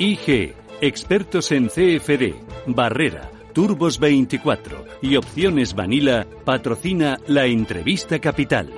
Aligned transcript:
IG, 0.00 0.54
expertos 0.80 1.50
en 1.50 1.66
CFD, 1.66 2.34
Barrera, 2.66 3.32
Turbos 3.52 3.98
24 3.98 4.84
y 5.02 5.16
Opciones 5.16 5.74
Vanilla, 5.74 6.24
patrocina 6.44 7.18
la 7.26 7.46
entrevista 7.46 8.20
capital. 8.20 8.72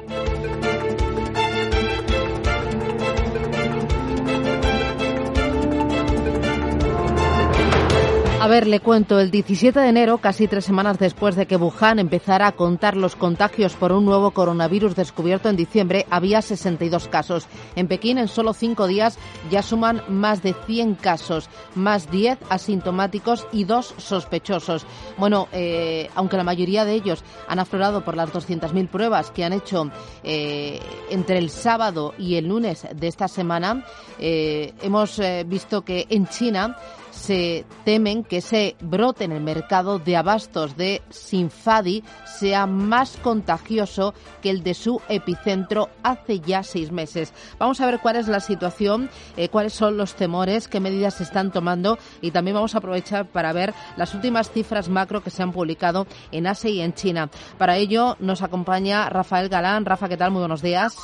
Ver, 8.60 8.68
le 8.68 8.80
cuento, 8.80 9.18
el 9.18 9.30
17 9.30 9.80
de 9.80 9.88
enero, 9.88 10.18
casi 10.18 10.46
tres 10.46 10.66
semanas 10.66 10.98
después 10.98 11.34
de 11.34 11.46
que 11.46 11.56
Wuhan 11.56 11.98
empezara 11.98 12.46
a 12.46 12.52
contar 12.52 12.94
los 12.94 13.16
contagios 13.16 13.72
por 13.72 13.90
un 13.90 14.04
nuevo 14.04 14.32
coronavirus 14.32 14.94
descubierto 14.94 15.48
en 15.48 15.56
diciembre, 15.56 16.04
había 16.10 16.42
62 16.42 17.08
casos. 17.08 17.46
En 17.74 17.88
Pekín, 17.88 18.18
en 18.18 18.28
solo 18.28 18.52
cinco 18.52 18.86
días, 18.86 19.18
ya 19.50 19.62
suman 19.62 20.02
más 20.08 20.42
de 20.42 20.54
100 20.66 20.96
casos, 20.96 21.48
más 21.74 22.10
10 22.10 22.38
asintomáticos 22.50 23.46
y 23.50 23.64
dos 23.64 23.94
sospechosos. 23.96 24.84
Bueno, 25.16 25.48
eh, 25.52 26.10
aunque 26.14 26.36
la 26.36 26.44
mayoría 26.44 26.84
de 26.84 26.92
ellos 26.92 27.24
han 27.48 27.60
aflorado 27.60 28.04
por 28.04 28.14
las 28.14 28.30
200.000 28.30 28.88
pruebas 28.88 29.30
que 29.30 29.44
han 29.44 29.54
hecho 29.54 29.90
eh, 30.22 30.80
entre 31.08 31.38
el 31.38 31.48
sábado 31.48 32.12
y 32.18 32.34
el 32.34 32.48
lunes 32.48 32.86
de 32.94 33.08
esta 33.08 33.26
semana, 33.26 33.86
eh, 34.18 34.74
hemos 34.82 35.18
visto 35.46 35.82
que 35.82 36.06
en 36.10 36.26
China 36.26 36.76
se 37.10 37.64
temen 37.84 38.24
que 38.24 38.38
ese 38.38 38.76
brote 38.80 39.24
en 39.24 39.32
el 39.32 39.42
mercado 39.42 39.98
de 39.98 40.16
abastos 40.16 40.76
de 40.76 41.02
Sinfadi 41.10 42.02
sea 42.24 42.66
más 42.66 43.16
contagioso 43.16 44.14
que 44.42 44.50
el 44.50 44.62
de 44.62 44.74
su 44.74 45.00
epicentro 45.08 45.90
hace 46.02 46.40
ya 46.40 46.62
seis 46.62 46.92
meses. 46.92 47.32
Vamos 47.58 47.80
a 47.80 47.86
ver 47.86 48.00
cuál 48.00 48.16
es 48.16 48.28
la 48.28 48.40
situación, 48.40 49.10
eh, 49.36 49.48
cuáles 49.48 49.72
son 49.72 49.96
los 49.96 50.14
temores, 50.14 50.68
qué 50.68 50.80
medidas 50.80 51.14
se 51.14 51.24
están 51.24 51.52
tomando 51.52 51.98
y 52.20 52.30
también 52.30 52.54
vamos 52.54 52.74
a 52.74 52.78
aprovechar 52.78 53.26
para 53.26 53.52
ver 53.52 53.74
las 53.96 54.14
últimas 54.14 54.50
cifras 54.50 54.88
macro 54.88 55.22
que 55.22 55.30
se 55.30 55.42
han 55.42 55.52
publicado 55.52 56.06
en 56.32 56.46
Asia 56.46 56.70
y 56.70 56.80
en 56.80 56.94
China. 56.94 57.30
Para 57.58 57.76
ello 57.76 58.16
nos 58.20 58.42
acompaña 58.42 59.08
Rafael 59.08 59.48
Galán. 59.48 59.84
Rafa, 59.84 60.08
¿qué 60.08 60.16
tal? 60.16 60.30
Muy 60.30 60.40
buenos 60.40 60.62
días. 60.62 60.96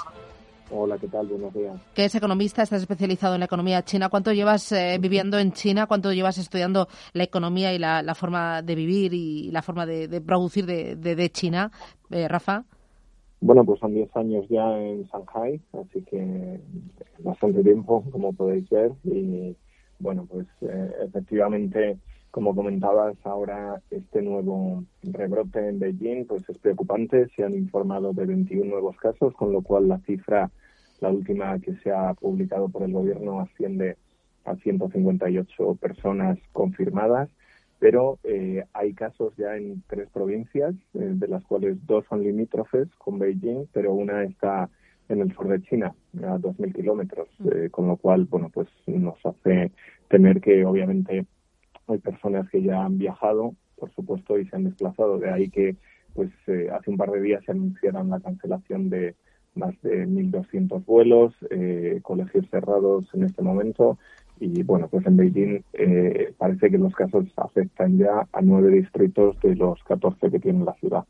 Hola, 0.71 0.99
¿qué 0.99 1.07
tal? 1.07 1.29
Buenos 1.29 1.55
días. 1.55 1.77
¿Qué 1.95 2.07
es 2.07 2.15
economista, 2.17 2.63
estás 2.63 2.81
especializado 2.81 3.35
en 3.35 3.41
la 3.41 3.47
economía 3.47 3.83
china. 3.83 4.09
¿Cuánto 4.09 4.33
llevas 4.33 4.73
eh, 4.73 4.99
viviendo 5.01 5.39
en 5.39 5.53
China? 5.53 5.87
¿Cuánto 5.87 6.13
llevas 6.13 6.39
estudiando 6.39 6.89
la 7.13 7.23
economía 7.23 7.73
y 7.73 7.79
la, 7.79 8.15
forma 8.17 8.63
de 8.63 8.75
vivir 8.75 9.15
y 9.15 9.51
la 9.53 9.63
forma 9.63 9.87
de, 9.87 10.21
producir 10.21 10.67
de, 10.67 10.97
de, 10.97 11.31
China, 11.31 11.71
eh, 12.11 12.27
Rafa? 12.27 12.65
Bueno, 13.41 13.65
pues 13.65 13.79
son 13.79 13.95
10 13.95 14.17
años 14.17 14.45
ya 14.49 14.77
en 14.77 15.05
Shanghai, 15.05 15.61
así 15.73 16.03
que 16.03 16.61
bastante 17.21 17.63
tiempo, 17.63 18.05
como 18.11 18.33
podéis 18.33 18.69
ver. 18.69 18.91
Y 19.05 19.57
bueno, 20.01 20.27
pues 20.29 20.47
eh, 20.63 20.91
efectivamente 21.05 21.99
como 22.37 22.55
comentabas, 22.55 23.17
ahora 23.25 23.81
este 23.91 24.21
nuevo 24.21 24.85
rebrote 25.03 25.71
en 25.71 25.79
Beijing 25.79 26.27
pues 26.27 26.47
es 26.51 26.59
preocupante. 26.59 27.29
Se 27.35 27.43
han 27.43 27.55
informado 27.55 28.13
de 28.13 28.27
21 28.27 28.73
nuevos 28.73 28.95
casos, 28.99 29.33
con 29.33 29.55
lo 29.55 29.63
cual 29.63 29.89
la 29.89 30.01
cifra, 30.01 30.51
la 31.01 31.09
última 31.09 31.59
que 31.61 31.75
se 31.77 31.91
ha 31.91 32.13
publicado 32.13 32.69
por 32.69 32.83
el 32.83 32.93
gobierno, 32.93 33.41
asciende 33.41 33.97
a 34.45 34.55
158 34.55 35.77
personas 35.77 36.39
confirmadas. 36.53 37.31
Pero 37.79 38.19
eh, 38.23 38.67
hay 38.75 38.93
casos 38.93 39.33
ya 39.39 39.57
en 39.57 39.83
tres 39.87 40.11
provincias, 40.11 40.75
eh, 40.93 41.13
de 41.15 41.29
las 41.29 41.43
cuales 41.45 41.79
dos 41.87 42.05
son 42.07 42.23
limítrofes 42.23 42.89
con 42.99 43.19
Beijing, 43.19 43.67
pero 43.73 43.95
una 43.95 44.25
está 44.25 44.69
en 45.09 45.23
el 45.23 45.35
sur 45.35 45.49
de 45.49 45.63
China, 45.63 45.95
a 46.19 46.37
2.000 46.37 46.75
kilómetros, 46.75 47.29
mm. 47.39 47.49
eh, 47.51 47.71
con 47.71 47.89
lo 47.89 47.97
cual, 47.97 48.27
bueno, 48.27 48.51
pues 48.53 48.69
nos 48.87 49.17
hace 49.25 49.73
temer 50.11 50.43
que 50.43 50.67
obviamente 50.67 51.25
hay 51.89 51.99
personas 51.99 52.49
que 52.51 52.63
ya 52.63 52.85
han 52.85 52.99
viajado, 52.99 53.55
por 53.77 53.93
supuesto, 53.93 54.39
y 54.39 54.47
se 54.47 54.57
han 54.57 54.65
desplazado. 54.65 55.19
De 55.19 55.31
ahí 55.31 55.49
que, 55.49 55.77
pues, 56.15 56.31
eh, 56.47 56.69
hace 56.73 56.91
un 56.91 56.97
par 56.97 57.11
de 57.11 57.21
días 57.21 57.45
se 57.45 57.53
anunciaron 57.53 58.11
la 58.11 58.21
cancelación 58.21 58.91
de 58.91 59.15
más 59.55 59.75
de 59.83 60.07
1.200 60.07 60.85
vuelos, 60.85 61.35
eh, 61.51 62.01
colegios 62.03 62.47
cerrados 62.51 63.09
en 63.15 63.25
este 63.25 63.43
momento 63.43 63.99
y 64.39 64.63
bueno, 64.63 64.89
pues 64.89 65.07
en 65.07 65.17
Beijing 65.17 65.63
eh, 65.73 66.35
parece 66.37 66.71
que 66.71 66.79
los 66.79 66.95
casos 66.95 67.25
afectan 67.37 67.99
ya 67.99 68.27
a 68.33 68.41
nueve 68.43 68.71
distritos 68.71 69.37
de 69.43 69.55
los 69.55 69.83
14 69.85 70.31
que 70.31 70.39
tiene 70.39 70.65
la 70.65 70.75
ciudad. 70.75 71.05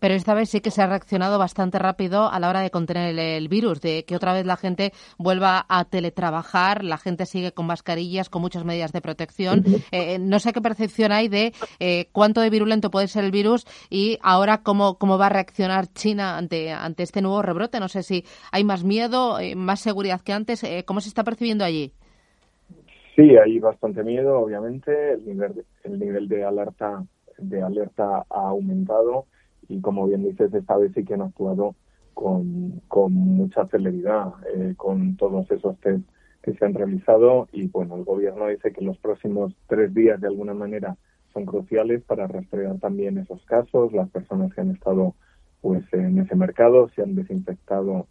pero 0.00 0.14
esta 0.14 0.34
vez 0.34 0.50
sí 0.50 0.60
que 0.60 0.70
se 0.70 0.82
ha 0.82 0.86
reaccionado 0.86 1.38
bastante 1.38 1.78
rápido 1.78 2.28
a 2.28 2.40
la 2.40 2.48
hora 2.48 2.60
de 2.60 2.70
contener 2.70 3.16
el, 3.18 3.48
virus, 3.48 3.80
de 3.80 4.04
que 4.04 4.16
otra 4.16 4.32
vez 4.32 4.46
la 4.46 4.56
gente 4.56 4.92
vuelva 5.18 5.64
a 5.68 5.84
teletrabajar, 5.84 6.84
la 6.84 6.98
gente 6.98 7.26
sigue 7.26 7.52
con 7.52 7.66
mascarillas, 7.66 8.28
con 8.28 8.42
muchas 8.42 8.64
medidas 8.64 8.92
de 8.92 9.00
protección. 9.00 9.64
Eh, 9.90 10.18
no 10.18 10.38
sé 10.38 10.52
qué 10.52 10.60
percepción 10.60 11.12
hay 11.12 11.28
de 11.28 11.52
eh, 11.78 12.08
cuánto 12.12 12.40
de 12.40 12.50
virulento 12.50 12.90
puede 12.90 13.08
ser 13.08 13.24
el 13.24 13.30
virus 13.30 13.66
y 13.90 14.18
ahora 14.22 14.62
cómo, 14.62 14.96
cómo 14.96 15.18
va 15.18 15.26
a 15.26 15.28
reaccionar 15.28 15.86
China 15.92 16.38
ante, 16.38 16.72
ante 16.72 17.02
este 17.02 17.20
nuevo 17.20 17.42
rebrote. 17.42 17.78
No 17.78 17.88
sé 17.88 18.02
si 18.02 18.24
hay 18.50 18.64
más 18.64 18.84
miedo, 18.84 19.38
más 19.56 19.80
seguridad 19.80 20.20
que 20.22 20.32
antes. 20.32 20.64
¿Cómo 20.86 21.00
se 21.00 21.08
está 21.08 21.24
percibiendo 21.24 21.64
allí? 21.64 21.92
Sí, 23.14 23.36
hay 23.36 23.58
bastante 23.58 24.02
miedo, 24.02 24.38
obviamente. 24.40 25.12
El 25.12 25.26
nivel, 25.26 25.64
el 25.84 25.98
nivel 25.98 26.28
de 26.28 26.44
alerta 26.44 27.04
de 27.38 27.62
alerta 27.62 28.24
ha 28.30 28.48
aumentado 28.48 29.26
y, 29.68 29.80
como 29.80 30.06
bien 30.06 30.22
dices, 30.24 30.52
esta 30.54 30.76
vez 30.76 30.92
sí 30.94 31.04
que 31.04 31.14
han 31.14 31.22
actuado 31.22 31.74
con, 32.14 32.80
con 32.88 33.12
mucha 33.12 33.66
celeridad 33.68 34.32
eh, 34.54 34.74
con 34.76 35.16
todos 35.16 35.50
esos 35.50 35.78
test 35.80 36.04
que 36.42 36.54
se 36.54 36.64
han 36.64 36.74
realizado 36.74 37.48
y, 37.52 37.68
bueno, 37.68 37.96
el 37.96 38.04
gobierno 38.04 38.48
dice 38.48 38.72
que 38.72 38.84
los 38.84 38.98
próximos 38.98 39.54
tres 39.66 39.92
días, 39.94 40.20
de 40.20 40.28
alguna 40.28 40.54
manera, 40.54 40.96
son 41.32 41.46
cruciales 41.46 42.02
para 42.04 42.26
rastrear 42.26 42.78
también 42.78 43.18
esos 43.18 43.44
casos, 43.44 43.92
las 43.92 44.08
personas 44.10 44.52
que 44.54 44.60
han 44.60 44.70
estado 44.70 45.14
pues 45.60 45.84
en 45.92 46.18
ese 46.18 46.34
mercado, 46.34 46.88
se 46.90 47.02
han 47.02 47.14
desinfectado 47.14 48.08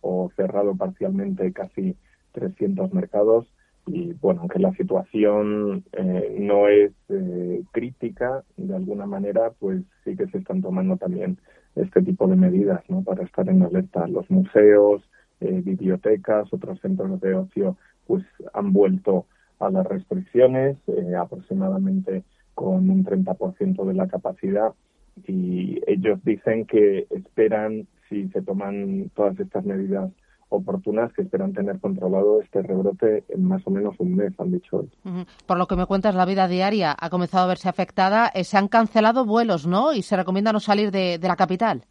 o 0.00 0.30
cerrado 0.36 0.74
parcialmente 0.74 1.52
casi 1.52 1.96
300 2.32 2.92
mercados 2.92 3.46
y 3.86 4.14
bueno, 4.14 4.40
aunque 4.40 4.58
la 4.58 4.72
situación 4.74 5.84
eh, 5.92 6.36
no 6.38 6.68
es 6.68 6.92
eh, 7.10 7.62
crítica 7.72 8.42
de 8.56 8.74
alguna 8.74 9.06
manera, 9.06 9.52
pues 9.58 9.82
sí 10.04 10.16
que 10.16 10.26
se 10.28 10.38
están 10.38 10.62
tomando 10.62 10.96
también 10.96 11.38
este 11.76 12.02
tipo 12.02 12.26
de 12.26 12.36
medidas 12.36 12.82
¿no? 12.88 13.02
para 13.02 13.24
estar 13.24 13.48
en 13.48 13.62
alerta. 13.62 14.06
Los 14.08 14.30
museos, 14.30 15.02
eh, 15.40 15.60
bibliotecas, 15.62 16.52
otros 16.52 16.80
centros 16.80 17.20
de 17.20 17.34
ocio, 17.34 17.76
pues 18.06 18.24
han 18.54 18.72
vuelto 18.72 19.26
a 19.58 19.70
las 19.70 19.86
restricciones, 19.86 20.76
aproximadamente 21.18 22.24
con 22.54 22.90
un 22.90 23.04
30% 23.04 23.84
de 23.84 23.94
la 23.94 24.08
capacidad 24.08 24.72
y 25.26 25.80
ellos 25.86 26.18
dicen 26.24 26.66
que 26.66 27.06
esperan, 27.10 27.86
si 28.08 28.28
se 28.28 28.42
toman 28.42 29.10
todas 29.14 29.38
estas 29.40 29.64
medidas 29.64 30.10
oportunas 30.54 31.12
que 31.12 31.22
esperan 31.22 31.52
tener 31.52 31.78
controlado 31.80 32.40
este 32.40 32.62
rebrote 32.62 33.24
en 33.28 33.44
más 33.44 33.66
o 33.66 33.70
menos 33.70 33.94
un 33.98 34.16
mes, 34.16 34.32
han 34.38 34.52
dicho 34.52 34.78
hoy. 34.78 34.90
Por 35.46 35.58
lo 35.58 35.66
que 35.66 35.76
me 35.76 35.86
cuentas, 35.86 36.14
la 36.14 36.24
vida 36.24 36.48
diaria 36.48 36.94
ha 36.98 37.10
comenzado 37.10 37.44
a 37.44 37.48
verse 37.48 37.68
afectada. 37.68 38.28
Eh, 38.34 38.44
se 38.44 38.56
han 38.56 38.68
cancelado 38.68 39.24
vuelos, 39.24 39.66
¿no? 39.66 39.92
Y 39.92 40.02
se 40.02 40.16
recomienda 40.16 40.52
no 40.52 40.60
salir 40.60 40.90
de, 40.90 41.18
la 41.20 41.36
capital. 41.36 41.84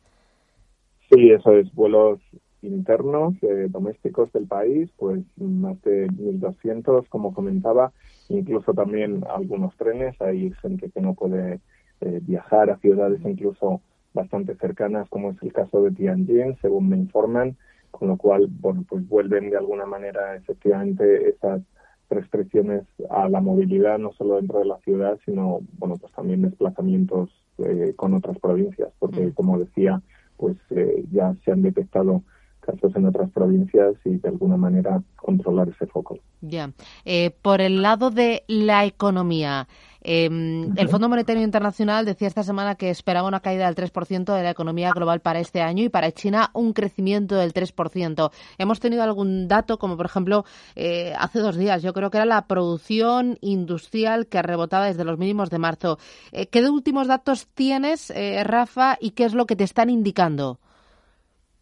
Sí, 1.10 1.32
eso 1.32 1.52
es, 1.52 1.74
vuelos 1.74 2.20
internos, 2.62 3.34
eh, 3.42 3.68
domésticos 3.70 4.32
del 4.32 4.48
país, 4.48 4.90
pues 4.98 5.22
más 5.38 5.82
de 5.82 6.08
1.200, 6.08 7.08
como 7.10 7.34
comentaba, 7.34 7.92
incluso 8.30 8.74
también 8.74 9.24
algunos 9.30 9.76
trenes. 9.76 10.20
Hay 10.22 10.52
gente 10.62 10.90
que 10.90 11.02
no 11.02 11.14
puede 11.14 11.60
eh, 12.02 12.20
viajar 12.22 12.70
a 12.70 12.78
ciudades 12.78 13.20
incluso 13.26 13.82
bastante 14.14 14.56
cercanas, 14.56 15.10
como 15.10 15.32
es 15.32 15.38
el 15.42 15.52
caso 15.52 15.82
de 15.82 15.92
Tianjin, 15.92 16.58
según 16.62 16.90
me 16.90 16.98
informan 16.98 17.58
con 17.94 18.08
lo 18.08 18.18
cual, 18.18 18.48
bueno, 18.50 18.84
pues 18.90 19.08
vuelven 19.08 19.52
de 19.52 19.58
alguna 19.58 19.86
manera 19.86 20.36
efectivamente 20.36 21.30
esas 21.30 21.62
restricciones 22.10 22.84
a 23.12 23.30
la 23.30 23.40
movilidad, 23.40 24.00
no 24.00 24.12
solo 24.14 24.38
dentro 24.38 24.60
de 24.60 24.66
la 24.66 24.80
ciudad, 24.80 25.20
sino, 25.26 25.60
bueno, 25.78 25.98
pues 25.98 26.12
también 26.14 26.42
desplazamientos 26.42 27.30
eh, 27.60 27.94
con 27.96 28.16
otras 28.16 28.40
provincias, 28.40 28.90
porque, 28.98 29.28
mm. 29.28 29.32
como 29.34 29.60
decía, 29.60 30.02
pues 30.38 30.58
eh, 30.72 31.06
ya 31.12 31.36
se 31.46 31.52
han 31.52 31.62
detectado 31.62 32.24
casos 32.66 32.96
en 32.96 33.06
otras 33.06 33.30
provincias 33.32 33.96
y 34.06 34.18
de 34.18 34.30
alguna 34.30 34.58
manera 34.58 35.02
controlar 35.16 35.70
ese 35.70 35.86
foco. 35.86 36.18
Ya. 36.42 36.72
Eh, 37.06 37.32
por 37.42 37.62
el 37.62 37.82
lado 37.82 38.10
de 38.10 38.44
la 38.48 38.86
economía, 38.86 39.68
em, 40.02 40.78
el 40.78 40.90
Fondo 40.90 41.08
Monetario 41.08 41.42
Internacional 41.44 42.06
decía 42.06 42.28
esta 42.28 42.44
semana 42.44 42.76
que 42.76 42.90
esperaba 42.90 43.28
una 43.28 43.40
caída 43.40 43.66
del 43.66 43.76
3% 43.76 44.34
de 44.34 44.44
la 44.44 44.50
economía 44.50 44.92
global 44.92 45.22
para 45.22 45.40
este 45.40 45.62
año 45.62 45.84
y 45.84 45.90
para 45.90 46.12
China 46.12 46.50
un 46.54 46.74
crecimiento 46.74 47.36
del 47.36 47.54
3%. 47.54 48.32
Hemos 48.58 48.80
tenido 48.80 49.04
algún 49.04 49.48
dato, 49.48 49.78
como 49.78 49.96
por 49.96 50.06
ejemplo 50.06 50.44
eh, 50.76 51.14
hace 51.18 51.40
dos 51.40 51.56
días, 51.56 51.82
yo 51.82 51.94
creo 51.94 52.12
que 52.12 52.18
era 52.18 52.26
la 52.26 52.48
producción 52.48 53.38
industrial 53.42 54.28
que 54.28 54.42
rebotaba 54.42 54.86
desde 54.86 55.06
los 55.06 55.18
mínimos 55.18 55.50
de 55.50 55.60
marzo. 55.60 55.98
Eh, 56.32 56.48
¿Qué 56.48 56.64
últimos 56.70 57.08
datos 57.08 57.48
tienes, 57.54 58.12
Rafa, 58.44 58.98
y 59.00 59.12
qué 59.12 59.26
es 59.26 59.34
lo 59.34 59.46
que 59.46 59.56
te 59.56 59.64
están 59.64 59.90
indicando? 59.90 60.60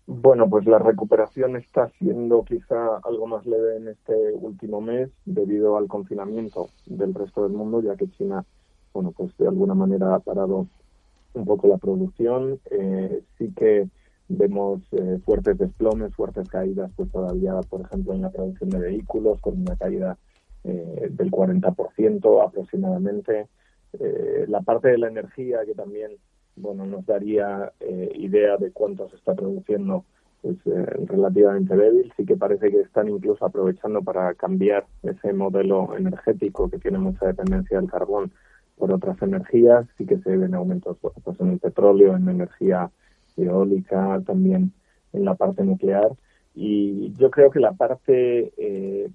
Bueno, 0.08 0.50
pues 0.50 0.66
la 0.66 0.80
recuperación 0.80 1.56
está 1.56 1.90
siendo 2.00 2.44
quizá 2.44 2.98
algo 3.04 3.28
más 3.28 3.46
leve 3.46 3.78
en 3.78 3.88
este 3.88 4.14
último 4.34 4.82
mes 4.82 5.10
debido 5.26 5.78
al 5.78 5.88
confinamiento 5.88 6.70
del 6.86 7.14
resto 7.14 7.44
del 7.44 7.54
mundo, 7.54 7.82
ya 7.82 7.96
que 7.96 8.10
China, 8.10 8.44
bueno, 8.94 9.12
pues 9.12 9.38
de 9.38 9.48
alguna 9.48 9.74
manera 9.76 10.16
ha 10.16 10.20
parado 10.20 10.68
un 11.34 11.46
poco 11.46 11.68
la 11.68 11.78
producción. 11.78 12.60
Eh, 12.72 13.24
sí 13.38 13.54
que 13.56 13.90
vemos 14.28 14.82
eh, 14.94 15.20
fuertes 15.24 15.58
desplomes, 15.58 16.16
fuertes 16.16 16.50
caídas, 16.50 16.92
pues 16.96 17.12
todavía, 17.12 17.60
por 17.70 17.82
ejemplo, 17.82 18.14
en 18.14 18.24
la 18.24 18.32
producción 18.32 18.70
de 18.70 18.80
vehículos, 18.80 19.40
con 19.40 19.62
una 19.62 19.76
caída 19.76 20.18
eh, 20.64 21.10
del 21.12 21.32
40% 21.32 22.46
aproximadamente. 22.46 23.48
la 24.48 24.62
parte 24.62 24.88
de 24.90 24.98
la 24.98 25.10
energía, 25.10 25.66
que 25.66 25.76
también 25.76 26.12
bueno, 26.56 26.86
nos 26.86 27.06
daría 27.06 27.72
eh, 27.80 28.12
idea 28.16 28.58
de 28.58 28.72
cuánto 28.72 29.10
se 29.10 29.16
está 29.16 29.34
produciendo 29.36 30.06
pues, 30.42 30.58
eh, 30.66 30.86
relativamente 31.08 31.76
débil. 31.76 32.12
Sí 32.18 32.26
que 32.26 32.38
parece 32.38 32.72
que 32.72 32.82
están 32.82 33.10
incluso 33.10 33.46
aprovechando 33.46 34.02
para 34.02 34.34
cambiar 34.36 34.86
ese 35.04 35.34
modelo 35.34 35.96
energético 35.98 36.70
que 36.70 36.80
tiene 36.80 36.98
mucha 36.98 37.28
dependencia 37.28 37.80
del 37.80 37.90
carbón 37.90 38.32
por 38.78 38.92
otras 38.92 39.22
energías. 39.22 39.88
Sí 39.98 40.06
que 40.06 40.20
se 40.20 40.36
ven 40.36 40.54
aumentos 40.54 40.98
pues, 41.02 41.40
en 41.40 41.52
el 41.52 41.60
petróleo, 41.60 42.16
en 42.16 42.28
energía 42.28 42.92
eólica, 43.38 44.22
también 44.26 44.74
en 45.14 45.26
la 45.26 45.36
parte 45.36 45.64
nuclear. 45.64 46.12
Y 46.54 47.14
yo 47.14 47.32
creo 47.32 47.50
que 47.50 47.60
la 47.60 47.74
parte 47.74 48.54
eh, 48.58 49.10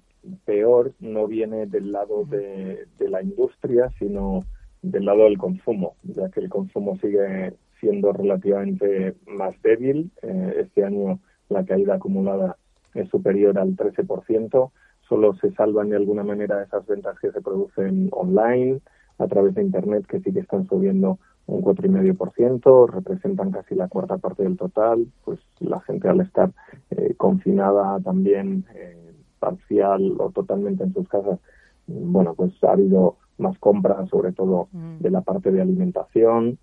peor 0.45 0.93
no 0.99 1.27
viene 1.27 1.67
del 1.67 1.91
lado 1.91 2.25
de 2.25 2.87
la 2.99 3.21
industria, 3.21 3.89
sino 3.99 4.43
del 4.91 5.05
lado 5.05 5.23
del 5.23 5.37
consumo, 5.37 5.95
ya 6.03 6.29
que 6.29 6.41
el 6.41 6.49
consumo 6.49 6.97
sigue 6.97 7.53
siendo 7.79 8.11
relativamente 8.13 9.15
más 9.27 9.59
débil. 9.61 10.11
Eh, 10.21 10.61
este 10.61 10.83
año 10.83 11.19
la 11.49 11.65
caída 11.65 11.95
acumulada 11.95 12.57
es 12.93 13.09
superior 13.09 13.57
al 13.57 13.75
13%. 13.75 14.71
Solo 15.07 15.33
se 15.35 15.51
salvan 15.51 15.89
de 15.89 15.95
alguna 15.95 16.23
manera 16.23 16.63
esas 16.63 16.85
ventas 16.85 17.17
que 17.19 17.31
se 17.31 17.41
producen 17.41 18.09
online 18.11 18.79
a 19.19 19.27
través 19.27 19.55
de 19.55 19.63
Internet, 19.63 20.05
que 20.07 20.19
sí 20.19 20.33
que 20.33 20.41
están 20.41 20.67
subiendo 20.67 21.19
un 21.45 21.61
4,5%, 21.61 22.89
representan 22.89 23.51
casi 23.51 23.73
la 23.75 23.87
cuarta 23.87 24.17
parte 24.17 24.43
del 24.43 24.57
total. 24.57 25.07
Pues 25.23 25.39
la 25.59 25.79
gente 25.81 26.09
al 26.09 26.21
estar 26.21 26.51
eh, 26.91 27.13
confinada 27.15 27.99
también 28.01 28.65
eh, 28.75 29.13
parcial 29.39 30.15
o 30.19 30.31
totalmente 30.31 30.83
en 30.83 30.93
sus 30.93 31.07
casas, 31.07 31.39
bueno, 31.87 32.33
pues 32.33 32.51
ha 32.63 32.71
habido 32.73 33.15
más 33.37 33.57
compras, 33.59 34.09
sobre 34.09 34.31
todo 34.31 34.67
mm. 34.71 34.99
de 34.99 35.11
la 35.11 35.21
parte 35.21 35.51
de 35.51 35.61
alimentación. 35.61 36.57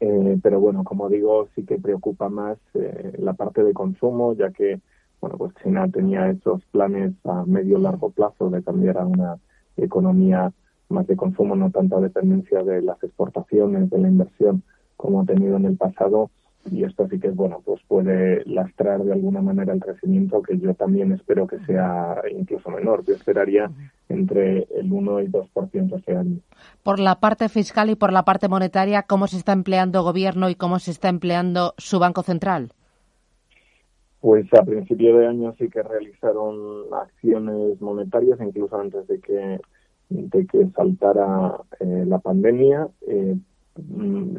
Eh, 0.00 0.38
pero 0.42 0.60
bueno, 0.60 0.84
como 0.84 1.08
digo, 1.08 1.48
sí 1.54 1.64
que 1.64 1.78
preocupa 1.78 2.28
más 2.28 2.58
eh, 2.74 3.12
la 3.18 3.32
parte 3.32 3.64
de 3.64 3.74
consumo, 3.74 4.34
ya 4.34 4.50
que 4.50 4.80
bueno, 5.20 5.36
pues 5.36 5.52
China 5.62 5.88
tenía 5.88 6.30
esos 6.30 6.64
planes 6.66 7.12
a 7.24 7.44
medio 7.44 7.78
largo 7.78 8.10
plazo 8.10 8.50
de 8.50 8.62
cambiar 8.62 8.98
a 8.98 9.06
una 9.06 9.38
economía 9.76 10.52
más 10.88 11.06
de 11.06 11.16
consumo, 11.16 11.56
no 11.56 11.70
tanta 11.70 12.00
dependencia 12.00 12.62
de 12.62 12.82
las 12.82 13.02
exportaciones, 13.02 13.90
de 13.90 13.98
la 13.98 14.08
inversión 14.08 14.62
como 14.96 15.20
ha 15.20 15.24
tenido 15.24 15.56
en 15.56 15.64
el 15.64 15.76
pasado 15.76 16.30
y 16.70 16.84
esto 16.84 17.08
sí 17.08 17.18
que 17.18 17.30
bueno 17.30 17.60
pues 17.64 17.80
puede 17.86 18.44
lastrar 18.44 19.02
de 19.02 19.12
alguna 19.12 19.40
manera 19.40 19.72
el 19.72 19.80
crecimiento 19.80 20.42
que 20.42 20.58
yo 20.58 20.74
también 20.74 21.12
espero 21.12 21.46
que 21.46 21.58
sea 21.60 22.22
incluso 22.30 22.70
menor. 22.70 23.04
Yo 23.04 23.14
esperaría 23.14 23.70
entre 24.08 24.66
el 24.74 24.92
1 24.92 25.20
y 25.20 25.24
el 25.26 25.32
2% 25.32 25.96
este 25.96 26.16
año. 26.16 26.38
Por 26.82 26.98
la 26.98 27.20
parte 27.20 27.48
fiscal 27.48 27.90
y 27.90 27.94
por 27.94 28.12
la 28.12 28.24
parte 28.24 28.48
monetaria 28.48 29.02
cómo 29.02 29.26
se 29.26 29.36
está 29.36 29.52
empleando 29.52 30.02
gobierno 30.02 30.48
y 30.48 30.54
cómo 30.54 30.78
se 30.78 30.90
está 30.90 31.08
empleando 31.08 31.74
su 31.78 31.98
banco 31.98 32.22
central 32.22 32.72
pues 34.20 34.52
a 34.52 34.64
principio 34.64 35.16
de 35.16 35.28
año 35.28 35.54
sí 35.58 35.68
que 35.68 35.80
realizaron 35.80 36.92
acciones 36.92 37.80
monetarias 37.80 38.40
incluso 38.40 38.76
antes 38.76 39.06
de 39.06 39.20
que 39.20 39.60
de 40.08 40.46
que 40.46 40.66
saltara 40.74 41.60
eh, 41.80 42.04
la 42.06 42.18
pandemia. 42.18 42.88
Eh, 43.06 43.36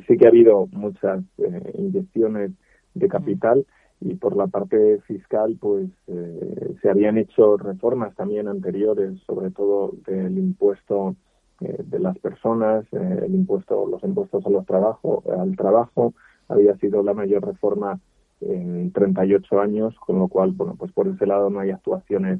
sí 0.07 0.17
que 0.17 0.25
ha 0.25 0.29
habido 0.29 0.67
muchas 0.71 1.23
eh, 1.37 1.73
inyecciones 1.77 2.51
de 2.93 3.07
capital 3.07 3.65
y 4.01 4.15
por 4.15 4.35
la 4.35 4.47
parte 4.47 4.99
fiscal 5.01 5.57
pues 5.59 5.89
eh, 6.07 6.75
se 6.81 6.89
habían 6.89 7.17
hecho 7.17 7.57
reformas 7.57 8.15
también 8.15 8.47
anteriores 8.47 9.19
sobre 9.25 9.51
todo 9.51 9.93
del 10.05 10.37
impuesto 10.37 11.15
eh, 11.61 11.83
de 11.85 11.99
las 11.99 12.17
personas 12.19 12.85
el 12.91 13.33
impuesto 13.33 13.85
los 13.87 14.03
impuestos 14.03 14.45
a 14.45 14.49
los 14.49 14.65
trabajo 14.65 15.23
al 15.37 15.55
trabajo. 15.55 16.13
Había 16.47 16.75
sido 16.77 17.03
la 17.03 17.13
mayor 17.13 17.45
reforma 17.45 17.99
en 18.41 18.91
38 18.91 19.59
años 19.59 19.95
con 19.99 20.17
lo 20.19 20.27
cual 20.27 20.51
bueno 20.53 20.75
pues 20.77 20.91
por 20.93 21.07
ese 21.07 21.25
lado 21.25 21.49
no 21.49 21.59
hay 21.59 21.71
actuaciones 21.71 22.39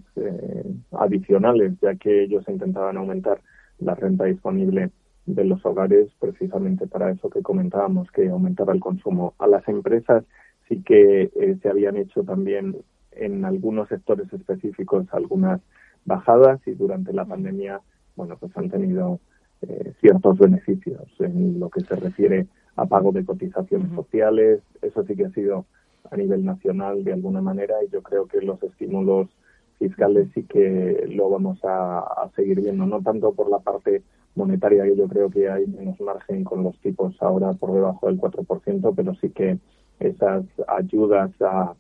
adicionales 0.92 1.74
ya 1.82 1.96
que 1.96 2.24
ellos 2.24 2.46
intentaban 2.48 2.98
aumentar 2.98 3.42
la 3.80 3.96
renta 3.96 4.26
disponible 4.26 4.92
de 5.26 5.44
los 5.46 5.64
hogares 5.66 6.10
precisamente 6.20 6.88
para 6.88 7.12
eso 7.12 7.30
que 7.30 7.42
comentábamos, 7.42 8.12
que 8.12 8.30
aumentaba 8.30 8.74
el 8.74 8.80
consumo. 8.80 9.34
A 9.40 9.48
las 9.48 9.68
empresas 9.68 10.24
sí 10.68 10.82
que 10.84 11.32
eh, 11.36 11.58
se 11.62 11.70
habían 11.70 11.98
hecho 11.98 12.24
también 12.24 12.78
en 13.12 13.46
algunos 13.46 13.90
sectores 13.90 14.32
específicos 14.34 15.06
algunas 15.12 15.62
bajadas 16.06 16.60
y 16.66 16.72
durante 16.72 17.14
la 17.14 17.26
pandemia, 17.26 17.82
bueno, 18.16 18.38
pues 18.40 18.56
han 18.58 18.70
tenido 18.70 19.20
eh, 19.62 19.94
ciertos 20.00 20.38
beneficios 20.38 21.04
en 21.20 21.60
lo 21.60 21.70
que 21.70 21.82
se 21.82 21.96
refiere 21.96 22.48
a 22.76 22.86
pago 22.86 23.12
de 23.12 23.26
cotizaciones 23.26 23.92
sociales. 23.94 24.62
Eso 24.82 25.04
sí 25.04 25.16
que 25.16 25.26
ha 25.26 25.32
sido 25.32 25.66
a 26.10 26.18
nivel 26.18 26.46
nacional 26.46 27.04
de 27.04 27.14
alguna 27.14 27.42
manera 27.42 27.76
y 27.84 27.90
yo 27.90 28.02
creo 28.02 28.26
que 28.26 28.42
los 28.42 28.62
estímulos 28.64 29.30
fiscales 29.78 30.30
sí 30.34 30.44
que 30.44 31.06
lo 31.10 31.30
vamos 31.30 31.64
a, 31.64 32.00
a 32.00 32.30
seguir 32.36 32.62
viendo, 32.62 32.86
no 32.86 33.02
tanto 33.02 33.34
por 33.34 33.50
la 33.50 33.60
parte 33.60 34.02
monetaria 34.36 34.84
que 34.84 34.96
yo 34.96 35.08
creo 35.08 35.30
que 35.30 35.50
hay 35.50 35.68
menos 35.68 36.00
margen 36.00 36.44
con 36.44 36.64
los 36.64 36.80
tipos 36.80 37.16
ahora 37.22 37.54
por 37.54 37.74
debajo 37.74 38.08
del 38.08 38.20
4%, 38.20 38.94
pero 38.96 39.16
sí 39.16 39.30
que 39.30 39.60
esas 40.00 40.46
ayudas 40.68 41.32
a, 41.42 41.74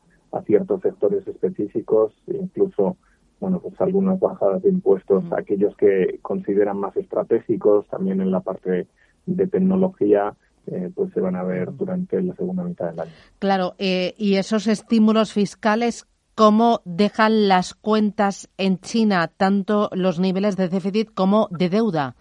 ciertos 0.46 0.82
sectores 0.82 1.27
específicos, 1.27 2.13
incluso 2.27 2.98
bueno, 3.39 3.60
pues 3.60 3.79
algunas 3.82 4.20
bajadas 4.20 4.62
de 4.62 4.70
impuestos 4.70 5.24
a 5.32 5.39
aquellos 5.39 5.75
que 5.75 6.20
consideran 6.22 6.77
más 6.77 6.96
estratégicos, 6.98 7.88
también 7.88 8.22
en 8.22 8.32
la 8.32 8.41
parte 8.41 8.88
de 9.25 9.48
tecnología, 9.48 10.36
eh, 10.68 10.91
pues 10.94 11.12
se 11.13 11.22
van 11.22 11.36
a 11.36 11.44
ver 11.44 11.75
durante 11.75 12.22
la 12.22 12.36
segunda 12.36 12.63
mitad 12.63 12.91
del 12.91 13.00
año. 13.00 13.12
Claro, 13.39 13.74
eh, 13.79 14.13
y 14.18 14.36
esos 14.36 14.68
estímulos 14.68 15.34
fiscales, 15.34 16.06
¿cómo 16.36 16.82
dejan 16.86 17.48
las 17.48 17.74
cuentas 17.74 18.50
en 18.58 18.79
China, 18.79 19.32
tanto 19.36 19.89
los 19.94 20.20
niveles 20.20 20.58
de 20.58 20.70
déficit 20.70 21.12
como 21.13 21.48
de 21.51 21.70
deuda? 21.70 22.15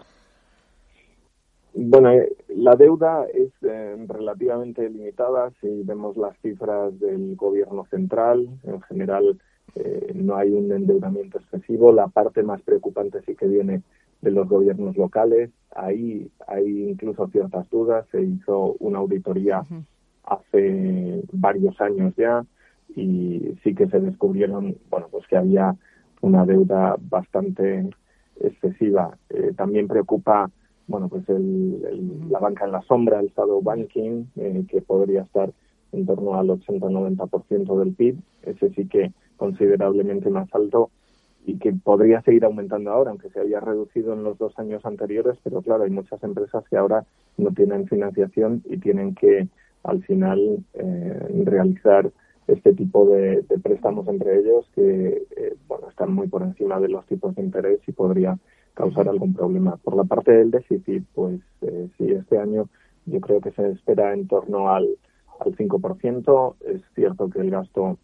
Bueno, 1.80 2.11
eh, 2.11 2.37
la 2.49 2.75
deuda 2.75 3.25
es 3.32 3.52
eh, 3.62 3.97
relativamente 4.08 4.90
limitada 4.90 5.52
si 5.61 5.85
vemos 5.85 6.16
las 6.16 6.37
cifras 6.38 6.99
del 6.99 7.37
gobierno 7.37 7.87
central. 7.88 8.49
En 8.64 8.80
general, 8.82 9.38
eh, 9.76 10.11
no 10.12 10.35
hay 10.35 10.50
un 10.50 10.73
endeudamiento 10.73 11.38
excesivo. 11.38 11.92
La 11.92 12.08
parte 12.08 12.42
más 12.42 12.61
preocupante 12.62 13.20
sí 13.25 13.37
que 13.37 13.47
viene 13.47 13.82
de 14.23 14.30
los 14.32 14.49
gobiernos 14.49 14.97
locales. 14.97 15.50
Ahí 15.70 16.28
hay 16.49 16.90
incluso 16.90 17.28
ciertas 17.28 17.70
dudas. 17.70 18.04
Se 18.11 18.23
hizo 18.23 18.75
una 18.80 18.99
auditoría 18.99 19.64
hace 20.25 21.23
varios 21.32 21.80
años 21.80 22.12
ya 22.16 22.44
y 22.97 23.56
sí 23.62 23.76
que 23.76 23.87
se 23.87 24.00
descubrieron, 24.00 24.76
bueno, 24.90 25.06
pues 25.12 25.28
que 25.28 25.37
había 25.37 25.76
una 26.23 26.44
deuda 26.44 26.97
bastante 26.99 27.88
excesiva. 28.40 29.16
también 29.56 29.87
preocupa 29.87 30.50
bueno, 30.88 31.09
pues 31.09 31.28
el, 31.28 31.80
la 32.30 32.40
banca 32.40 32.64
en 32.64 32.73
la 32.73 32.83
sombra, 32.83 33.21
el 33.21 33.28
shadow 33.28 33.62
banking, 33.62 34.25
eh, 34.37 34.64
que 34.68 34.80
podría 34.80 35.23
estar 35.23 35.52
en 35.92 36.07
torno 36.07 36.35
al 36.35 36.49
80-90% 36.49 37.78
del 37.78 37.95
PIB, 37.95 38.18
ese 38.42 38.71
sí 38.71 38.88
que 38.88 39.12
considerablemente 39.37 40.30
más 40.30 40.52
alto 40.54 40.90
y 41.47 41.59
que 41.59 41.73
podría 41.73 42.21
seguir 42.23 42.45
aumentando 42.45 42.90
ahora, 42.90 43.11
aunque 43.11 43.30
se 43.30 43.40
había 43.40 43.61
reducido 43.61 44.12
en 44.12 44.25
los 44.25 44.37
dos 44.38 44.59
años 44.59 44.85
anteriores, 44.85 45.38
pero 45.45 45.62
claro, 45.62 45.85
hay 45.85 45.90
muchas 45.90 46.23
empresas 46.23 46.64
que 46.68 46.76
ahora 46.76 47.04
no 47.37 47.50
tienen 47.52 47.87
financiación 47.87 48.62
y 48.66 48.78
tienen 48.78 49.14
que 49.14 49.49
al 49.85 50.02
final 50.02 50.64
realizar 51.45 52.11
este 52.49 52.73
tipo 52.75 53.09
de, 53.09 53.45
préstamos 53.62 54.09
entre 54.09 54.40
ellos 54.40 54.68
que 54.75 55.23
bueno 55.68 55.88
están 55.88 56.12
muy 56.12 56.28
por 56.28 56.42
encima 56.42 56.80
de 56.80 56.88
los 56.88 57.07
tipos 57.07 57.35
de 57.35 57.42
interés 57.42 57.80
y 57.87 57.92
podría 57.92 58.38
causar 58.78 59.08
algún 59.08 59.35
problema. 59.35 59.76
Por 59.76 59.97
la 59.97 60.04
parte 60.04 60.30
del 60.30 60.52
déficit, 60.52 61.04
pues 61.12 61.40
sí, 61.97 62.12
este 62.12 62.38
año 62.38 62.68
yo 63.06 63.20
creo 63.20 63.40
que 63.40 63.50
se 63.50 63.70
espera 63.70 64.12
en 64.14 64.28
torno 64.28 64.70
al, 64.70 64.87
al 65.40 65.56
5%. 65.56 66.54
Es 66.61 66.82
cierto 66.94 67.28
que 67.28 67.40
el 67.40 67.50
gasto 67.50 67.99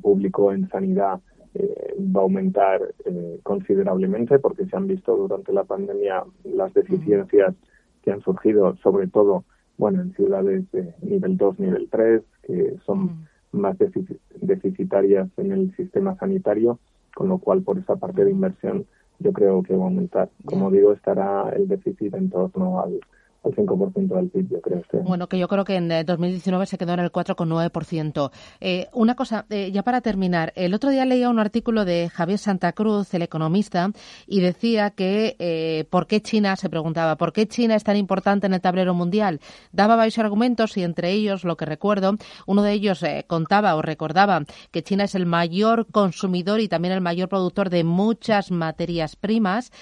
público 0.00 0.52
en 0.52 0.68
sanidad 0.68 1.20
eh, 1.54 1.94
va 1.98 2.20
a 2.20 2.22
aumentar 2.22 2.80
eh, 3.04 3.40
considerablemente 3.42 4.38
porque 4.38 4.66
se 4.66 4.76
han 4.76 4.86
visto 4.86 5.16
durante 5.16 5.52
la 5.52 5.64
pandemia 5.64 6.24
las 6.44 6.72
deficiencias 6.74 7.54
que 8.02 8.12
han 8.12 8.20
surgido, 8.20 8.76
sobre 8.76 9.08
todo 9.08 9.44
bueno 9.78 10.00
en 10.02 10.14
ciudades 10.14 10.70
de 10.70 10.94
nivel 11.02 11.36
2, 11.36 11.58
nivel 11.58 11.88
3, 11.90 12.22
que 12.42 12.76
son 12.86 13.26
más 13.50 13.76
deficitarias 13.78 15.28
en 15.38 15.52
el 15.52 15.74
sistema 15.76 16.16
sanitario, 16.16 16.78
con 17.14 17.28
lo 17.28 17.38
cual 17.38 17.62
por 17.62 17.78
esa 17.78 17.96
parte 17.96 18.24
de 18.24 18.30
inversión 18.30 18.86
yo 19.18 19.32
creo 19.32 19.62
que 19.62 19.74
va 19.74 19.84
a 19.84 19.86
aumentar. 19.86 20.30
Como 20.44 20.70
digo, 20.70 20.92
estará 20.92 21.50
el 21.50 21.68
déficit 21.68 22.14
en 22.14 22.30
torno 22.30 22.80
al 22.80 23.00
al 23.44 23.54
5% 23.54 24.14
del 24.14 24.30
PIB, 24.30 24.48
yo 24.50 24.60
creo. 24.60 24.78
Este 24.78 24.98
bueno, 24.98 25.28
que 25.28 25.38
yo 25.38 25.48
creo 25.48 25.64
que 25.64 25.76
en 25.76 25.88
2019 25.88 26.64
eh, 26.64 26.66
se 26.66 26.78
quedó 26.78 26.94
en 26.94 27.00
el 27.00 27.12
4,9%. 27.12 28.30
Eh, 28.60 28.88
una 28.92 29.14
cosa, 29.14 29.46
eh, 29.50 29.70
ya 29.72 29.82
para 29.82 30.00
terminar, 30.00 30.52
el 30.56 30.74
otro 30.74 30.90
día 30.90 31.04
leía 31.04 31.28
un 31.28 31.38
artículo 31.38 31.84
de 31.84 32.08
Javier 32.08 32.38
Santa 32.38 32.72
Cruz, 32.72 33.12
el 33.14 33.22
economista, 33.22 33.90
y 34.26 34.40
decía 34.40 34.90
que 34.90 35.36
eh, 35.38 35.84
¿por 35.90 36.06
qué 36.06 36.22
China, 36.22 36.56
se 36.56 36.70
preguntaba, 36.70 37.16
¿por 37.16 37.32
qué 37.32 37.46
China 37.46 37.74
es 37.74 37.84
tan 37.84 37.96
importante 37.96 38.46
en 38.46 38.54
el 38.54 38.60
tablero 38.60 38.94
mundial? 38.94 39.40
Daba 39.72 39.96
varios 39.96 40.18
argumentos 40.18 40.76
y 40.76 40.82
entre 40.82 41.10
ellos, 41.10 41.44
lo 41.44 41.56
que 41.56 41.66
recuerdo, 41.66 42.16
uno 42.46 42.62
de 42.62 42.72
ellos 42.72 43.02
eh, 43.02 43.24
contaba 43.26 43.74
o 43.76 43.82
recordaba 43.82 44.42
que 44.70 44.82
China 44.82 45.04
es 45.04 45.14
el 45.14 45.26
mayor 45.26 45.86
consumidor 45.90 46.60
y 46.60 46.68
también 46.68 46.94
el 46.94 47.00
mayor 47.00 47.28
productor 47.28 47.70
de 47.70 47.84
muchas 47.84 48.50
materias 48.50 49.16
primas, 49.16 49.72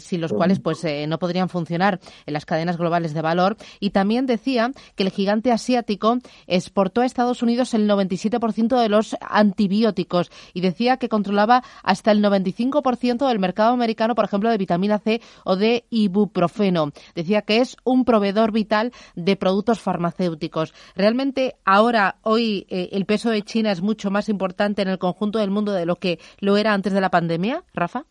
sin 0.00 0.20
los 0.20 0.32
cuales 0.32 0.60
pues 0.60 0.84
no 1.08 1.18
podrían 1.18 1.48
funcionar 1.48 2.00
en 2.26 2.34
las 2.34 2.44
cadenas 2.44 2.76
globales 2.76 2.99
de 3.00 3.22
valor 3.22 3.56
y 3.80 3.90
también 3.90 4.26
decía 4.26 4.70
que 4.94 5.02
el 5.02 5.10
gigante 5.10 5.52
asiático 5.52 6.18
exportó 6.46 7.00
a 7.00 7.06
Estados 7.06 7.42
Unidos 7.42 7.74
el 7.74 7.88
97% 7.88 8.80
de 8.80 8.88
los 8.88 9.16
antibióticos 9.20 10.30
y 10.52 10.60
decía 10.60 10.98
que 10.98 11.08
controlaba 11.08 11.64
hasta 11.82 12.12
el 12.12 12.22
95% 12.22 13.26
del 13.26 13.38
mercado 13.38 13.72
americano, 13.72 14.14
por 14.14 14.24
ejemplo, 14.24 14.50
de 14.50 14.58
vitamina 14.58 14.98
C 14.98 15.20
o 15.44 15.56
de 15.56 15.84
ibuprofeno. 15.90 16.92
Decía 17.14 17.42
que 17.42 17.58
es 17.58 17.76
un 17.84 18.04
proveedor 18.04 18.52
vital 18.52 18.92
de 19.14 19.36
productos 19.36 19.80
farmacéuticos. 19.80 20.74
Realmente 20.94 21.56
ahora, 21.64 22.16
hoy, 22.22 22.66
eh, 22.68 22.90
el 22.92 23.06
peso 23.06 23.30
de 23.30 23.42
China 23.42 23.72
es 23.72 23.80
mucho 23.80 24.10
más 24.10 24.28
importante 24.28 24.82
en 24.82 24.88
el 24.88 24.98
conjunto 24.98 25.38
del 25.38 25.50
mundo 25.50 25.72
de 25.72 25.86
lo 25.86 25.96
que 25.96 26.18
lo 26.38 26.56
era 26.56 26.74
antes 26.74 26.92
de 26.92 27.00
la 27.00 27.10
pandemia, 27.10 27.64
Rafa. 27.74 28.04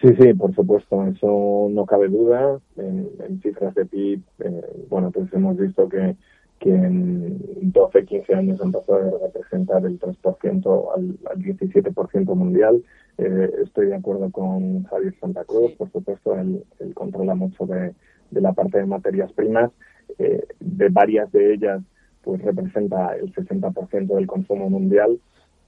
Sí, 0.00 0.08
sí, 0.18 0.32
por 0.34 0.54
supuesto, 0.54 1.04
eso 1.06 1.68
no 1.70 1.84
cabe 1.84 2.08
duda. 2.08 2.60
En, 2.76 3.40
cifras 3.42 3.74
de 3.74 3.84
PIB, 3.84 4.22
eh, 4.38 4.86
bueno, 4.88 5.10
pues 5.10 5.32
hemos 5.32 5.56
visto 5.56 5.88
que, 5.88 6.16
que 6.60 6.70
en 6.70 7.72
12, 7.72 8.04
15 8.04 8.34
años 8.34 8.60
han 8.62 8.72
pasado 8.72 8.98
de 9.04 9.26
representar 9.26 9.84
el 9.84 9.98
3% 9.98 10.88
al, 10.96 11.18
al 11.30 11.38
17% 11.38 12.34
mundial. 12.34 12.82
Eh, 13.18 13.50
estoy 13.62 13.86
de 13.88 13.96
acuerdo 13.96 14.30
con 14.30 14.84
Javier 14.84 15.14
Santa 15.20 15.44
Cruz, 15.44 15.72
por 15.72 15.90
supuesto, 15.90 16.34
él, 16.38 16.64
controla 16.94 17.34
mucho 17.34 17.66
de, 17.66 17.94
de, 18.30 18.40
la 18.40 18.52
parte 18.52 18.78
de 18.78 18.86
materias 18.86 19.32
primas. 19.32 19.70
Eh, 20.18 20.46
de 20.60 20.88
varias 20.88 21.30
de 21.32 21.54
ellas, 21.54 21.82
pues 22.22 22.40
representa 22.42 23.16
el 23.16 23.32
60% 23.34 24.14
del 24.14 24.26
consumo 24.26 24.70
mundial 24.70 25.18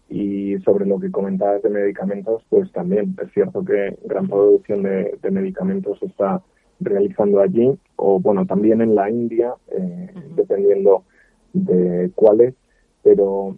y 0.09 0.59
sobre 0.61 0.87
lo 0.87 1.01
que 1.01 1.11
comentabas 1.11 1.63
de 1.63 1.71
medicamentos, 1.71 2.43
pues 2.49 2.71
también 2.73 3.17
es 3.23 3.33
cierto 3.33 3.65
que 3.65 3.99
gran 4.05 4.29
producción 4.29 4.83
de, 4.83 5.19
medicamentos 5.31 5.99
se 5.99 6.07
está 6.07 6.43
realizando 6.79 7.41
allí, 7.41 7.77
o 7.97 8.21
bueno, 8.21 8.47
también 8.47 8.81
en 8.83 8.95
la 8.95 9.11
India, 9.11 9.55
eh, 9.69 10.11
dependiendo 10.37 11.05
de 11.53 12.11
cuáles, 12.15 12.55
pero 13.03 13.57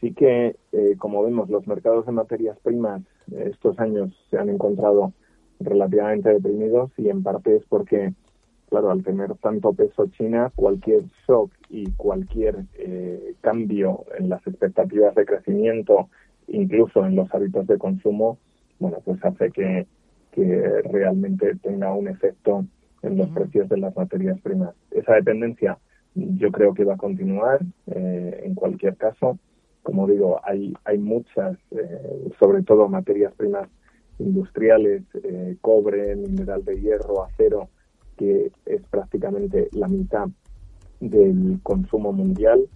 sí 0.00 0.12
que, 0.12 0.56
eh, 0.72 0.94
como 0.98 1.24
vemos, 1.24 1.48
los 1.48 1.66
mercados 1.66 2.06
de 2.06 2.12
materias 2.12 2.58
primas 2.62 3.02
estos 3.36 3.78
años 3.78 4.14
se 4.30 4.38
han 4.38 4.48
encontrado 4.48 5.12
relativamente 5.60 6.30
deprimidos 6.30 6.90
y 6.96 7.08
en 7.08 7.22
parte 7.22 7.56
es 7.56 7.64
porque 7.68 8.12
claro, 8.68 8.90
al 8.90 9.02
tener 9.02 9.34
tanto 9.36 9.72
peso 9.72 10.06
China, 10.08 10.52
cualquier 10.54 11.04
shock 11.26 11.50
y 11.70 11.90
cualquier 11.92 12.64
eh, 12.74 13.34
cambio 13.40 14.04
en 14.18 14.28
las 14.28 14.46
expectativas 14.46 15.14
de 15.14 15.24
crecimiento, 15.24 16.08
incluso 16.48 17.04
en 17.04 17.16
los 17.16 17.32
hábitos 17.34 17.66
de 17.66 17.78
consumo, 17.78 18.38
bueno, 18.78 18.98
pues 19.04 19.24
hace 19.24 19.50
que, 19.50 19.86
que 20.32 20.82
realmente 20.84 21.56
tenga 21.56 21.92
un 21.92 22.08
efecto 22.08 22.64
en 23.02 23.16
los 23.16 23.28
precios 23.30 23.68
de 23.68 23.78
las 23.78 23.96
materias 23.96 24.40
primas. 24.40 24.74
Esa 24.90 25.14
dependencia 25.14 25.78
yo 26.14 26.50
creo 26.50 26.74
que 26.74 26.84
va 26.84 26.94
a 26.94 26.98
continuar 26.98 27.60
eh, 27.86 28.42
en 28.44 28.54
cualquier 28.54 28.96
caso. 28.96 29.38
Como 29.82 30.06
digo, 30.06 30.40
hay, 30.44 30.74
hay 30.84 30.98
muchas, 30.98 31.56
eh, 31.70 32.30
sobre 32.38 32.62
todo 32.62 32.88
materias 32.88 33.32
primas 33.34 33.68
industriales, 34.18 35.04
cobre, 35.60 36.16
mineral 36.16 36.64
de 36.64 36.80
hierro, 36.80 37.22
acero, 37.22 37.68
que 38.18 38.50
es 38.66 38.82
prácticamente 38.90 39.68
la 39.72 39.88
mitad 39.88 40.28
del 41.00 41.60
consumo 41.62 42.12
mundial. 42.12 42.68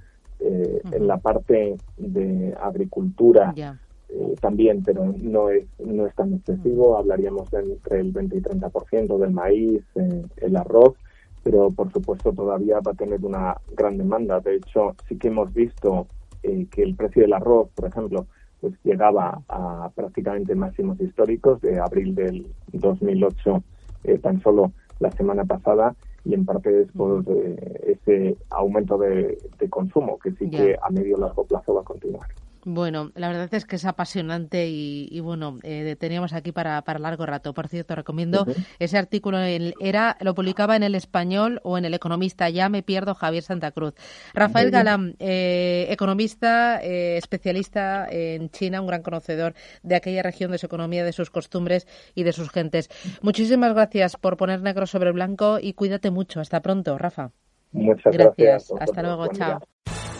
Eh, 0.44 0.82
en 0.90 1.06
la 1.06 1.18
parte 1.18 1.76
de 1.96 2.54
agricultura 2.60 3.54
eh, 3.56 4.34
también, 4.40 4.82
pero 4.82 5.14
no 5.16 5.50
es, 5.50 5.66
no 5.78 6.04
es 6.06 6.14
tan 6.16 6.34
excesivo. 6.34 6.98
Hablaríamos 6.98 7.48
de 7.52 7.60
entre 7.60 8.00
el 8.00 8.10
20 8.10 8.38
y 8.38 8.40
30% 8.40 9.18
del 9.18 9.30
maíz, 9.30 9.84
eh, 9.94 10.22
el 10.38 10.56
arroz, 10.56 10.94
pero 11.44 11.68
por 11.70 11.92
supuesto 11.92 12.32
todavía 12.32 12.80
va 12.80 12.90
a 12.90 12.96
tener 12.96 13.24
una 13.24 13.56
gran 13.76 13.96
demanda. 13.98 14.40
De 14.40 14.56
hecho, 14.56 14.96
sí 15.08 15.16
que 15.16 15.28
hemos 15.28 15.52
visto 15.54 16.08
que 16.42 16.82
el 16.82 16.96
precio 16.96 17.22
del 17.22 17.34
arroz, 17.34 17.68
por 17.76 17.88
ejemplo, 17.88 18.26
pues 18.60 18.74
llegaba 18.82 19.42
a 19.48 19.92
prácticamente 19.94 20.56
máximos 20.56 21.00
históricos 21.00 21.60
de 21.60 21.78
abril 21.78 22.16
del 22.16 22.48
2008 22.72 23.62
tan 24.20 24.40
solo 24.42 24.72
la 25.02 25.10
semana 25.10 25.44
pasada 25.44 25.94
y 26.24 26.34
en 26.34 26.44
parte 26.44 26.82
es 26.82 26.88
por 26.92 27.24
eh, 27.26 27.98
ese 27.98 28.36
aumento 28.50 28.96
de, 28.96 29.38
consumo 29.68 30.18
que 30.18 30.32
sí 30.32 30.48
que 30.48 30.76
a 30.80 30.90
medio 30.90 31.16
largo 31.18 31.44
plazo 31.44 31.74
va 31.74 31.80
a 31.82 31.84
continuar. 31.84 32.26
Bueno, 32.64 33.10
la 33.16 33.28
verdad 33.28 33.52
es 33.52 33.64
que 33.64 33.74
es 33.74 33.84
apasionante 33.84 34.68
y, 34.68 35.18
bueno, 35.20 35.58
eh, 35.64 35.96
teníamos 35.98 36.32
aquí 36.32 36.52
para, 36.52 36.80
para 36.82 37.00
largo 37.00 37.26
rato. 37.26 37.54
Por 37.54 37.66
cierto, 37.66 37.96
recomiendo 37.96 38.46
ese 38.78 38.98
artículo. 38.98 39.40
En 39.40 39.74
era 39.80 40.16
lo 40.20 40.34
publicaba 40.34 40.76
en 40.76 40.84
el 40.84 40.94
Español 40.94 41.60
o 41.64 41.76
en 41.76 41.84
el 41.84 41.94
Economista. 41.94 42.48
Ya 42.50 42.68
me 42.68 42.82
pierdo 42.84 43.14
Javier 43.14 43.42
Santa 43.42 43.72
Cruz. 43.72 43.94
Rafael 44.32 44.70
Galán, 44.70 45.16
eh, 45.18 45.86
economista, 45.90 46.80
eh, 46.82 47.16
especialista 47.16 48.06
en 48.08 48.48
China, 48.50 48.80
un 48.80 48.86
gran 48.86 49.02
conocedor 49.02 49.54
de 49.82 49.96
aquella 49.96 50.22
región, 50.22 50.52
de 50.52 50.58
su 50.58 50.66
economía, 50.66 51.04
de 51.04 51.12
sus 51.12 51.30
costumbres 51.30 51.88
y 52.14 52.22
de 52.22 52.32
sus 52.32 52.50
gentes. 52.50 52.90
Muchísimas 53.22 53.74
gracias 53.74 54.16
por 54.16 54.36
poner 54.36 54.62
negro 54.62 54.86
sobre 54.86 55.10
blanco 55.10 55.58
y 55.60 55.72
cuídate 55.72 56.10
mucho. 56.12 56.40
Hasta 56.40 56.60
pronto, 56.60 56.96
Rafa. 56.96 57.32
Muchas 57.72 58.12
gracias. 58.12 58.68
gracias. 58.68 58.72
Hasta 58.80 59.02
luego. 59.02 59.26
Chao. 59.28 59.58